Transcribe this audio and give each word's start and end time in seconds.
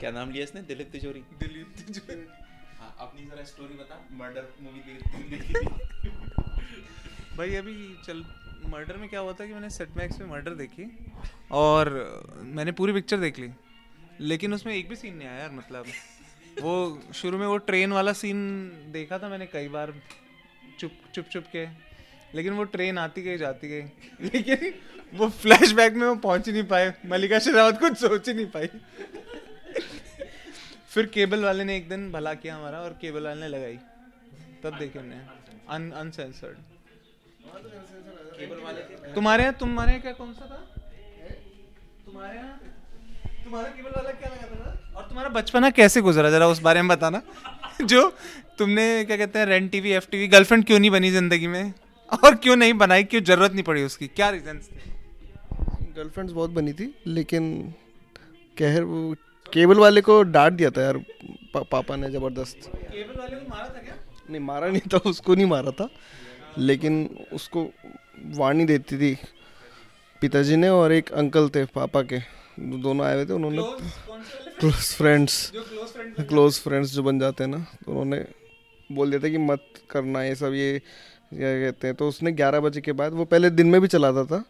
क्या 0.00 0.10
नाम 0.10 0.30
लिया 0.30 0.44
इसने? 0.44 0.62
दिलीप 0.62 0.88
तिजोरी। 0.92 1.20
दिलीप 1.40 1.74
तिजोरी। 1.78 2.26
हाँ 2.80 2.96
अपनी 3.00 3.26
जरा 3.26 3.44
स्टोरी 3.44 3.74
बता। 3.74 4.08
मर्डर 4.12 4.48
मूवी 4.62 4.80
देखी 5.30 5.68
भाई 7.36 7.54
अभी 7.54 7.96
चल 8.06 8.24
मर्डर 8.70 8.96
में 8.96 9.08
क्या 9.08 9.20
हुआ 9.20 9.32
था 9.32 9.46
कि 9.46 9.52
मैंने 9.52 9.70
सेट 9.70 9.88
मैक्स 9.96 10.18
में 10.18 10.26
मर्डर 10.26 10.50
देखी 10.50 11.06
और 11.52 11.90
मैंने 12.42 12.72
पूरी 12.72 12.92
पिक्चर 12.92 13.16
देख 13.16 13.38
ली। 13.38 13.50
लेकिन 14.20 14.54
उसमें 14.54 14.74
एक 14.74 14.88
भी 14.88 14.96
सीन 14.96 15.16
नहीं 15.16 15.28
आया 15.28 15.38
यार 15.38 15.50
मतलब। 15.50 15.86
वो 16.62 17.02
शुरू 17.14 17.38
में 17.38 17.46
वो 17.46 17.56
ट्रेन 17.56 17.92
वाला 17.92 18.12
सीन 18.12 18.38
देखा 18.92 19.18
था 19.18 19.28
मैंने 19.28 19.46
कई 19.46 19.68
बार 19.68 19.94
चुप 20.80 20.92
चुप 21.14 21.24
चुप 21.24 21.44
के। 21.56 21.66
लेकिन 22.34 22.52
वो 22.52 22.64
ट्रेन 22.64 22.98
आती 22.98 23.22
गई 23.22 23.38
जाती 23.38 23.68
गई। 23.68 23.82
लेकिन 24.26 24.74
वो 25.14 25.28
फ्लैशबैक 25.28 25.92
में 25.92 26.06
वो 26.06 26.14
पहुँच 26.14 26.46
ही 26.46 26.52
नहीं 26.52 26.64
पाए। 26.64 26.94
मल्लिका 27.06 27.38
शेरावत 27.38 27.78
कुछ 27.80 27.98
सोच 27.98 28.28
ही 28.28 28.34
नहीं 28.34 28.46
पाई। 28.46 28.66
फिर 30.96 31.06
केबल 31.06 31.44
वाले 31.44 31.64
ने 31.64 31.76
एक 31.76 31.88
दिन 31.88 32.10
भला 32.12 32.32
किया 32.34 32.56
हमारा 32.56 32.78
और 32.78 32.90
केबल 32.90 33.24
वाले 33.24 33.40
ने 33.40 33.48
लगाई। 33.48 33.76
तब 34.62 34.78
देखी 34.78 34.98
हमने। 34.98 35.16
अन 35.68 35.90
अनसेंसर्ड 35.90 36.56
तुम्हारे 39.14 39.42
यहाँ 39.42 39.54
तुम्हारे 39.54 39.92
यहाँ 39.92 40.02
क्या, 40.02 40.12
कौन 40.12 40.32
सा 40.32 40.46
था? 40.46 40.56
तुम्हारे 42.06 42.36
यहाँ? 42.36 42.60
तुम्हारा 43.44 43.68
केबल 43.68 43.90
वाला 43.90 44.10
क्या 44.10 44.30
लगा 44.30 44.64
था? 44.64 44.94
और 44.96 45.08
तुम्हारा 45.08 45.28
बचपना 45.28 45.70
कैसे 45.70 46.00
गुजरा? 46.00 46.30
जरा 46.30 46.48
उस 46.48 46.60
बारे 46.60 46.82
में 46.82 46.88
बताना। 46.88 47.22
जो 47.82 48.12
तुमने, 48.58 49.04
क्या 49.04 49.16
कहते 49.16 49.38
हैं 49.38 49.46
rent 49.46 49.70
TV 49.72 49.90
F 49.90 50.10
TV 50.10 50.28
girlfriend 50.28 50.64
क्यों 50.64 50.78
नहीं 50.78 50.90
बनी 50.90 51.10
ज़िंदगी 51.10 51.46
में? 51.46 51.72
और 52.24 52.34
क्यों 52.34 52.56
नहीं 52.56 52.74
बनाई? 52.74 53.04
क्यों 53.04 53.22
ज़रूरत 53.22 53.52
नहीं 53.52 53.64
पड़ी 53.64 53.82
उसकी? 53.82 54.06
क्या 54.06 54.30
रीजन 54.30 54.58
थे? 54.58 54.90
गर्लफ्रेंड्स 55.96 56.32
बहुत 56.32 56.50
बनी 56.50 56.72
थी, 56.72 56.94
लेकिन 57.06 57.74
कहर 58.58 58.82
वो 58.82 59.14
केबल 59.52 59.78
वाले 59.78 60.00
को 60.00 60.22
डांट 60.22 60.52
दिया 60.52 60.70
था 60.70 60.82
यार 60.82 60.96
पा, 61.54 61.60
पापा 61.62 61.96
ने 61.96 62.10
ज़बरदस्त। 62.10 62.56
केबल 62.66 63.20
वाले 63.20 63.36
को 63.36 63.48
मारा 63.48 63.68
था 63.68 63.80
क्या? 63.82 63.94
नहीं 64.30 64.40
मारा 64.40 64.68
नहीं 64.68 64.80
था 64.92 64.98
उसको 65.10 65.34
नहीं 65.34 65.46
मारा 65.46 65.70
था 65.80 65.88
लेकिन 66.58 66.94
उसको 67.32 67.64
वाणी 68.36 68.64
देती 68.64 68.96
थी 68.98 69.14
पिताजी 70.22 70.56
ने 70.56 70.68
और 70.68 70.92
एक 70.92 71.12
अंकल 71.12 71.48
थे 71.54 71.64
पापा 71.74 72.02
के 72.12 72.18
दोनों 72.82 73.06
आए 73.06 73.14
हुए 73.14 73.26
थे 73.26 73.32
उन्होंने 73.32 73.62
close 74.60 74.94
friends 74.96 75.34
close 75.50 76.26
close 76.28 76.60
friends 76.60 76.90
जो 76.92 77.02
बन 77.02 77.18
जाते 77.18 77.44
हैं 77.44 77.50
ना 77.50 77.58
तो 77.58 77.90
उन्होंने 77.90 78.24
बोल 78.92 79.10
दिया 79.10 79.20
था 79.24 79.28
कि 79.28 79.38
मत 79.38 79.64
करना 79.90 80.24
ये 80.24 80.34
सब 80.34 80.52
ये 80.54 80.82
क्या 81.34 81.60
कहते 81.60 81.86
हैं 81.86 81.96
तो 81.96 82.08
उसने 82.08 82.32
ग्यारह 82.32 82.60
बजे 82.60 82.80
के 82.80 82.92
बाद 82.92 83.12
वो 83.12 83.24
पहले 83.24 83.50
दिन 83.50 83.66
में 83.66 83.80
भी 83.80 83.88
चलाता 83.88 84.24
था 84.24 84.44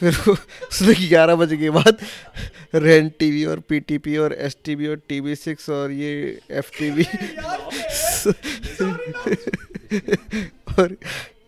फिर 0.00 0.14
उसने 0.28 1.08
ग्यारह 1.08 1.34
बजे 1.34 1.56
के 1.56 1.70
बाद 1.70 1.96
रेंट 2.74 3.14
टीवी 3.18 3.44
और 3.44 3.60
पीटीपी 3.60 4.16
और 4.16 4.32
एस 4.32 4.56
टीवी 4.64 4.86
और 4.86 5.00
टीवी 5.08 5.36
सिक्स 5.36 5.70
और 5.70 5.90
ये 5.90 6.40
एफ़ 6.50 6.78
टीवी 6.78 7.04
और 10.78 10.96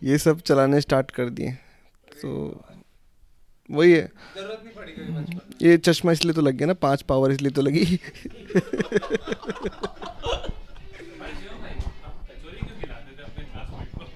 ये 0.03 0.19
सब 0.19 0.41
चलाने 0.41 0.81
स्टार्ट 0.81 1.11
कर 1.11 1.29
दिए। 1.29 1.59
तो 2.23 2.65
वही 3.71 3.93
है। 3.93 4.11
ये 5.63 5.79
चश्मा 5.79 6.13
इसलिए 6.13 6.35
तो 6.35 6.41
लग 6.41 6.55
गया 6.55 6.67
ना 6.67 6.75
पाँच 6.75 7.03
पावर 7.03 7.31
इसलिए 7.31 7.51
तो 7.51 7.63
लगी। 7.63 7.99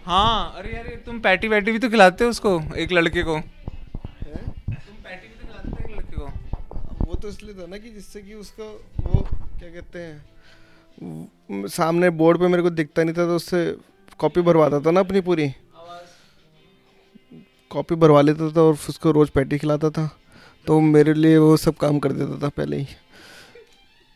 हाँ 0.07 0.53
अरे 0.57 0.73
यार 0.73 0.85
तुम 1.07 1.19
पैटी 1.21 1.49
वैटी 1.49 1.73
भी 1.73 1.79
तो 1.79 1.89
खिलाते 1.91 2.25
हो 2.25 2.31
उसको 2.31 2.51
एक 2.77 2.93
लड़के 2.93 3.23
को। 3.23 3.35
तुम 3.35 3.43
पैटी 5.05 5.29
भी 5.29 5.35
तो 5.35 5.47
खिलाते 5.47 5.71
हो 5.71 5.77
एक 5.85 5.97
लड़के 5.97 6.17
को। 6.17 6.27
वो 7.05 7.15
तो 7.15 7.29
इसलिए 7.29 7.55
था 7.55 7.67
ना 7.67 7.79
कि 7.79 7.91
जिससे 7.91 8.23
कि 8.23 8.35
उसको 8.35 8.65
वो 9.01 9.23
क्या 9.59 9.69
कहते 9.71 9.99
हैं 9.99 11.69
सामने 11.69 12.11
बोर्ड 12.13 12.39
पे 12.41 12.49
मेरे 12.49 12.63
को 12.63 12.71
दिखता 12.71 13.05
नहीं 13.05 13.15
था 13.15 13.27
तो 13.27 13.37
उससे 13.37 13.65
कॉपी 14.19 14.43
भरवाता 14.43 14.81
था 14.81 14.91
ना 14.91 15.01
अपनी 15.01 15.21
पूरी। 15.21 15.49
कॉपी 17.71 17.95
भरवा 17.97 18.21
लेता 18.21 18.51
था 18.51 18.63
और 18.63 18.73
उसको 18.89 19.11
रोज 19.11 19.31
पैटी 19.31 19.59
खिलाता 19.59 19.91
था। 19.91 20.09
तो 20.67 20.81
मेरे 20.81 21.15
लिए 21.15 21.37
वो 21.39 21.57
सब 21.57 21.75
काम 21.77 21.99
कर 21.99 22.13
देता 22.13 22.43
था 22.43 22.49
पहले 22.49 22.77
ही। 22.77 22.87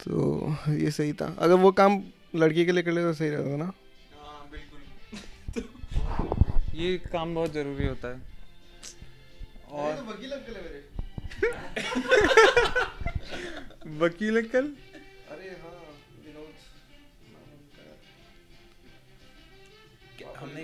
तो 0.00 0.56
ये 0.68 0.90
सही 0.90 1.12
था। 1.12 1.34
अगर 1.38 1.54
वो 1.56 1.72
काम 1.72 2.02
लड़की 2.36 2.66
के 2.66 2.72
लिए 2.72 2.82
कर 2.82 2.92
ले 2.92 3.02
तो 3.02 3.12
सही 3.12 3.28
रहता 3.28 3.52
था 3.52 3.56
ना। 3.56 3.72
ये 6.80 6.96
काम 7.12 7.34
बहुत 7.34 7.52
ज़रूरी 7.52 7.86
होता 7.86 8.08
है। 8.08 8.20
और 9.70 10.02
वकील 10.04 10.32
अंकल 10.32 10.54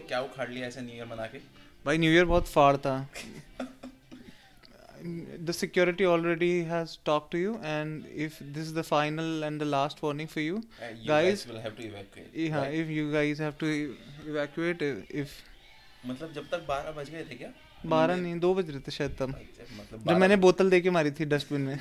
क्या 0.08 0.20
उखाड़ 0.20 0.48
लिया 0.48 0.66
ऐसे 0.66 0.80
न्यू 0.80 0.94
ईयर 0.94 1.06
मना 1.06 1.26
के? 1.26 1.38
भाई 1.84 1.98
न्यू 1.98 2.10
ईयर 2.12 2.24
बहुत 2.24 2.48
फाड़ 2.48 2.76
था। 2.76 3.08
The 5.46 5.50
security 5.54 6.04
already 6.04 6.50
has 6.68 6.96
talk 7.06 7.28
to 7.32 7.38
you 7.38 7.52
and 7.64 8.06
if 8.24 8.42
this 8.54 8.72
the 8.74 8.82
final 8.82 9.42
and 9.44 9.60
the 9.60 9.62
last 9.66 10.02
warning 10.04 10.28
for 10.28 10.42
you 10.42 10.56
guys 11.08 11.46
will 11.48 11.56
have 11.56 11.72
to 11.76 11.82
evacuate 11.82 12.52
हाँ 12.52 12.66
if 12.80 12.88
you 12.90 13.10
guys 13.12 13.40
have 13.40 13.52
to 13.60 13.66
evacuate 13.66 14.82
if 15.12 15.30
मतलब 16.06 16.32
जब 16.32 16.48
तक 16.50 16.64
बारह 16.68 16.90
बज 16.92 17.10
गए 17.10 17.24
थे 17.30 17.34
क्या? 17.34 17.48
बारह 17.86 18.16
नहीं 18.16 18.38
दो 18.40 18.54
बज 18.54 18.70
रहे 18.70 18.80
थे 18.80 18.90
शायद 18.90 19.16
तब। 19.18 19.28
मतलब 19.28 20.04
जब 20.08 20.16
मैंने 20.16 20.36
बोतल 20.36 20.70
दे 20.70 20.80
के 20.80 20.90
मारी 20.90 21.10
थी 21.10 21.24
डस्टबिन 21.24 21.60
में। 21.60 21.78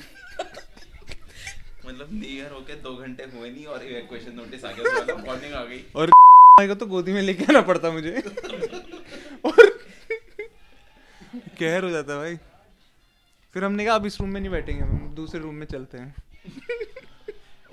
मतलब 1.86 2.08
न्यू 2.12 2.30
ईयर 2.30 2.50
होके 2.52 2.74
दो 2.82 2.94
घंटे 2.96 3.24
हुए 3.34 3.50
नहीं 3.50 3.66
और 3.66 3.82
इवैक्यूएशन 3.82 4.32
नोटिस 4.36 4.64
आ 4.64 4.72
गया 4.72 5.00
मतलब 5.00 5.26
वार्निंग 5.28 5.54
आ 5.54 5.64
गई। 5.64 5.82
और 5.96 6.10
भाई 6.58 6.68
को 6.68 6.74
तो 6.74 6.86
गोदी 6.86 7.12
में 7.12 7.22
लेके 7.22 7.44
आना 7.44 7.60
पड़ता 7.70 7.90
मुझे। 7.90 8.12
और 9.44 9.66
कहर 11.58 11.84
हो 11.84 11.90
जाता 11.90 12.16
भाई। 12.18 12.36
फिर 13.54 13.64
हमने 13.64 13.84
कहा 13.84 13.94
अब 13.94 14.06
इस 14.06 14.20
रूम 14.20 14.30
में 14.30 14.40
नहीं 14.40 14.50
बैठेंगे 14.50 14.82
हम 14.82 15.14
दूसरे 15.14 15.40
रूम 15.40 15.54
में 15.54 15.66
चलते 15.66 15.98
हैं। 15.98 16.14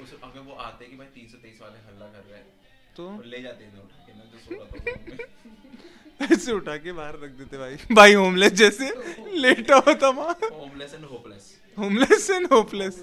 उस 0.03 0.13
अगर 0.24 0.40
वो 0.40 0.53
आते 0.53 0.86
कि 0.86 0.96
भाई 0.97 1.08
323 1.16 1.62
वाले 1.62 1.80
हल्ला 1.88 2.06
कर 2.06 2.24
रहे 2.30 2.38
हैं 2.38 2.46
तो? 2.97 3.24
ले 3.25 3.42
जाते 3.42 3.63
हैं 3.63 3.84
उठा 3.84 4.06
के। 4.06 4.12
ऐसे 6.32 6.52
उठा 6.52 6.76
के 6.78 6.92
बाहर 6.92 7.14
रख 7.24 7.32
देते 7.38 7.58
भाई। 7.58 7.76
भाई 7.96 8.14
होमलेस 8.14 8.52
जैसे 8.62 8.90
लेटा 9.42 9.76
होता 9.88 10.10
वहाँ। 10.10 10.36
Homeless 10.44 10.94
and 10.94 11.06
hopeless 11.06 11.52
homeless 11.78 12.30
and 12.30 12.48
hopeless 12.54 13.02